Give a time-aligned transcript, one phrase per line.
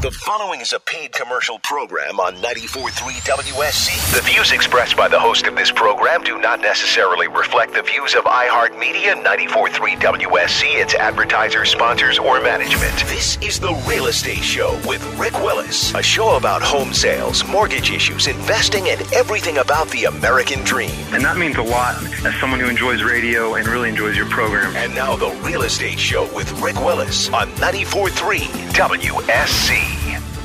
[0.00, 2.88] The following is a paid commercial program on 94.3
[3.20, 4.14] WSC.
[4.16, 8.14] The views expressed by the host of this program do not necessarily reflect the views
[8.14, 12.96] of iHeartMedia, 94.3 WSC, its advertisers, sponsors, or management.
[13.10, 17.90] This is The Real Estate Show with Rick Willis, a show about home sales, mortgage
[17.90, 20.92] issues, investing, and everything about the American dream.
[21.12, 24.74] And that means a lot as someone who enjoys radio and really enjoys your program.
[24.76, 28.38] And now, The Real Estate Show with Rick Willis on 94.3
[28.72, 29.89] WSC.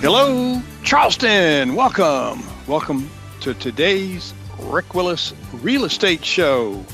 [0.02, 1.74] Hello, Charleston.
[1.74, 2.44] Welcome.
[2.68, 3.10] Welcome
[3.40, 6.86] to today's Rick Willis Real Estate Show.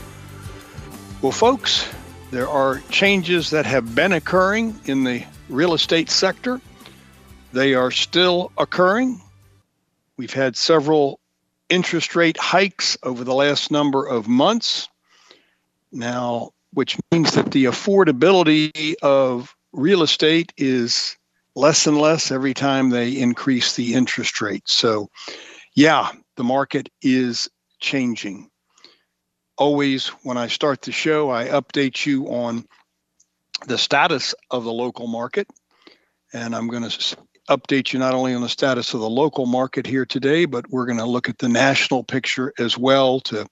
[1.22, 1.92] Well, folks,
[2.30, 6.62] there are changes that have been occurring in the real estate sector.
[7.52, 9.20] They are still occurring.
[10.16, 11.20] We've had several
[11.70, 14.88] interest rate hikes over the last number of months.
[15.92, 21.18] Now, which means that the affordability of real estate is
[21.56, 24.68] less and less every time they increase the interest rate.
[24.68, 25.10] So,
[25.76, 28.50] yeah, the market is changing.
[29.58, 32.66] Always, when I start the show, I update you on
[33.68, 35.48] the status of the local market.
[36.34, 37.18] And I'm going to
[37.50, 40.86] update you not only on the status of the local market here today, but we're
[40.86, 43.46] going to look at the national picture as well to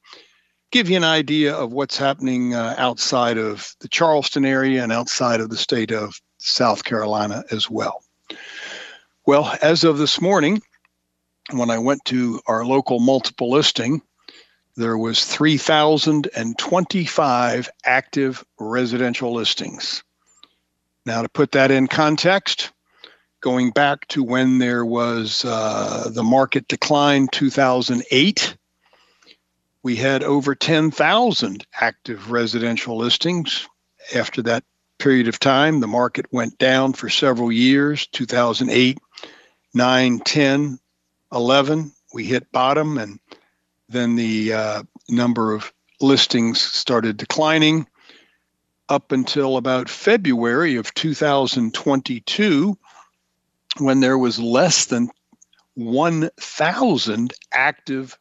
[0.71, 5.41] give you an idea of what's happening uh, outside of the Charleston area and outside
[5.41, 8.01] of the state of South Carolina as well.
[9.25, 10.63] Well, as of this morning,
[11.51, 14.01] when I went to our local multiple listing,
[14.75, 20.03] there was 3,025 active residential listings.
[21.05, 22.71] Now, to put that in context,
[23.41, 28.57] going back to when there was uh, the market decline 2008,
[29.81, 33.65] we had over 10,000 active residential listings.
[34.15, 34.63] After that
[34.99, 35.79] period of time.
[35.79, 38.99] The market went down for several years 2008,
[39.73, 40.79] 9, 10,
[41.31, 41.91] 11.
[42.13, 43.19] We hit bottom, and
[43.87, 47.87] then the uh, number of listings started declining
[48.87, 52.77] up until about February of 2022
[53.77, 55.09] when there was less than
[55.75, 58.17] 1,000 active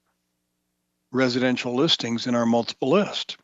[1.11, 3.39] residential listings in our multiple list.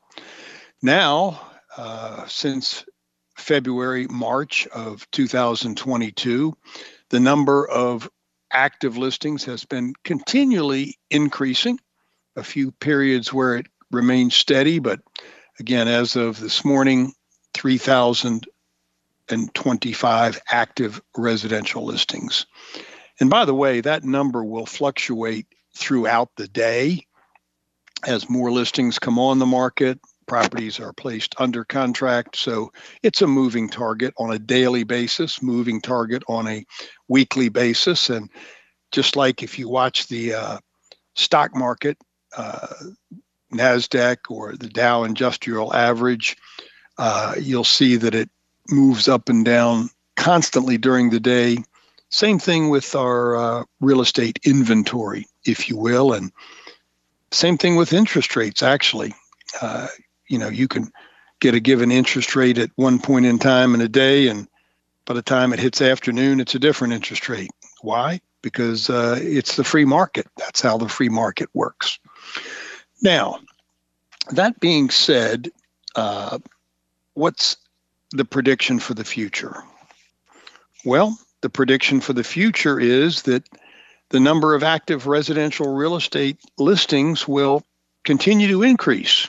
[0.82, 1.40] Now,
[1.76, 2.84] uh, since
[3.36, 6.56] February, March of 2022,
[7.10, 8.08] the number of
[8.52, 11.78] active listings has been continually increasing.
[12.36, 15.00] A few periods where it remained steady, but
[15.58, 17.12] again, as of this morning,
[17.54, 22.46] 3,025 active residential listings.
[23.20, 25.46] And by the way, that number will fluctuate
[25.76, 27.06] throughout the day
[28.06, 32.36] as more listings come on the market, properties are placed under contract.
[32.36, 36.64] So it's a moving target on a daily basis, moving target on a
[37.08, 38.10] weekly basis.
[38.10, 38.30] And
[38.92, 40.58] just like if you watch the uh,
[41.14, 41.98] stock market,
[42.36, 42.66] uh,
[43.52, 46.36] NASDAQ or the Dow Industrial Average,
[46.98, 48.30] uh, you'll see that it
[48.68, 51.58] moves up and down constantly during the day.
[52.10, 56.12] Same thing with our uh, real estate inventory, if you will.
[56.12, 56.32] And
[57.32, 59.14] same thing with interest rates, actually.
[59.60, 59.88] Uh,
[60.28, 60.90] you know you can
[61.40, 64.48] get a given interest rate at one point in time in a day and
[65.04, 67.50] by the time it hits afternoon it's a different interest rate.
[67.82, 68.20] Why?
[68.42, 70.26] Because uh, it's the free market.
[70.38, 71.98] That's how the free market works.
[73.02, 73.40] Now
[74.30, 75.50] that being said
[75.96, 76.38] uh,
[77.14, 77.56] what's
[78.12, 79.62] the prediction for the future?
[80.84, 83.46] Well the prediction for the future is that
[84.08, 87.62] the number of active residential real estate listings will
[88.04, 89.28] continue to increase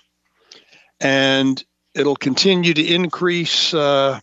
[1.00, 1.64] and
[1.94, 4.20] it'll continue to increase uh,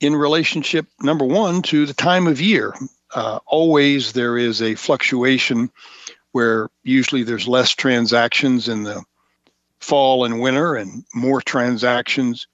[0.00, 2.74] in relationship number one to the time of year.
[3.14, 5.70] Uh, always there is a fluctuation
[6.32, 9.02] where usually there's less transactions in the
[9.80, 12.46] fall and winter and more transactions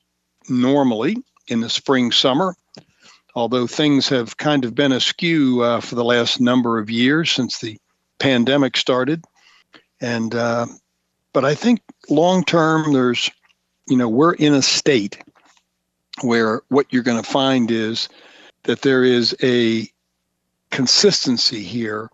[0.48, 1.16] normally
[1.48, 2.54] in the spring summer.
[3.34, 7.58] Although things have kind of been askew uh, for the last number of years since
[7.58, 7.78] the
[8.18, 9.24] pandemic started.
[10.00, 10.66] And uh,
[11.32, 13.30] but I think long term, there's,
[13.88, 15.18] you know, we're in a state
[16.20, 18.08] where what you're going to find is
[18.64, 19.88] that there is a
[20.70, 22.10] consistency here,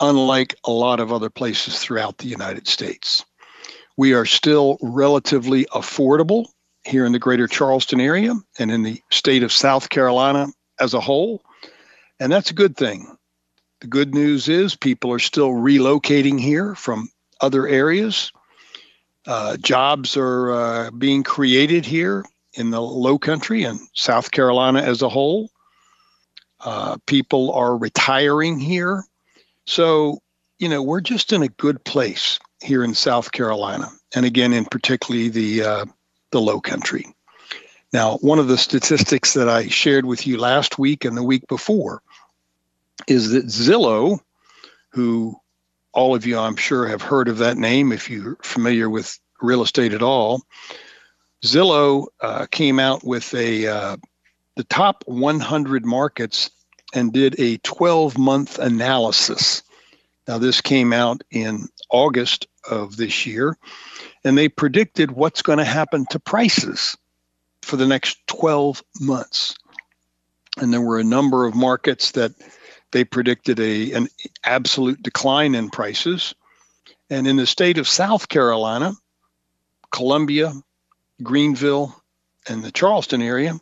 [0.00, 3.24] unlike a lot of other places throughout the United States.
[3.96, 6.46] We are still relatively affordable
[6.84, 10.48] here in the greater Charleston area and in the state of South Carolina
[10.78, 11.42] as a whole.
[12.18, 13.16] And that's a good thing.
[13.80, 17.10] The good news is people are still relocating here from
[17.40, 18.32] other areas.
[19.26, 22.24] Uh, jobs are uh, being created here
[22.54, 25.50] in the low country and South Carolina as a whole.
[26.60, 29.04] Uh, people are retiring here.
[29.66, 30.20] So,
[30.58, 33.88] you know, we're just in a good place here in South Carolina.
[34.14, 35.84] And again, in particularly the, uh,
[36.32, 37.06] the low country.
[37.92, 41.46] Now, one of the statistics that I shared with you last week and the week
[41.48, 42.02] before
[43.06, 44.20] is that Zillow,
[44.90, 45.36] who
[46.00, 49.60] all of you I'm sure have heard of that name if you're familiar with real
[49.60, 50.40] estate at all,
[51.44, 53.96] Zillow uh, came out with a uh,
[54.56, 56.50] the top 100 markets
[56.94, 59.62] and did a 12 month analysis.
[60.26, 63.58] Now, this came out in August of this year,
[64.24, 66.96] and they predicted what's going to happen to prices
[67.60, 69.54] for the next 12 months.
[70.56, 72.32] And there were a number of markets that
[72.92, 74.08] they predicted a, an
[74.44, 76.34] absolute decline in prices.
[77.08, 78.92] And in the state of South Carolina,
[79.90, 80.52] Columbia,
[81.22, 81.94] Greenville,
[82.48, 83.58] and the Charleston area,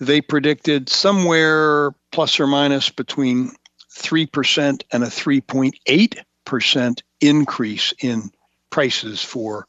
[0.00, 3.52] they predicted somewhere plus or minus between
[3.94, 8.30] 3% and a 3.8% increase in
[8.70, 9.66] prices for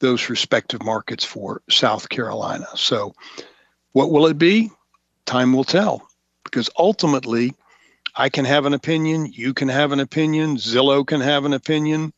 [0.00, 2.66] those respective markets for South Carolina.
[2.74, 3.14] So,
[3.92, 4.70] what will it be?
[5.26, 6.08] Time will tell.
[6.44, 7.54] Because ultimately,
[8.14, 12.12] I can have an opinion, you can have an opinion, Zillow can have an opinion,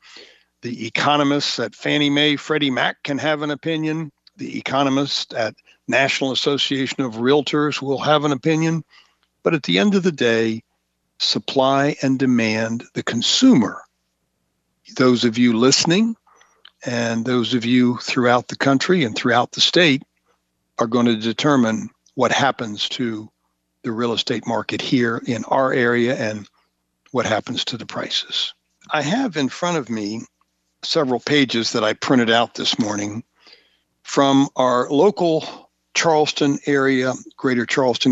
[0.62, 5.54] the economists at Fannie Mae, Freddie Mac can have an opinion, the economists at
[5.86, 8.84] National Association of Realtors will have an opinion.
[9.42, 10.62] But at the end of the day,
[11.18, 13.82] supply and demand, the consumer,
[14.96, 16.16] those of you listening
[16.84, 20.02] and those of you throughout the country and throughout the state
[20.78, 23.30] are going to determine what happens to
[23.84, 26.48] the real estate market here in our area and
[27.12, 28.52] what happens to the prices.
[28.90, 30.22] I have in front of me
[30.82, 33.22] several pages that I printed out this morning
[34.02, 38.02] from our local Charleston area, Greater Charleston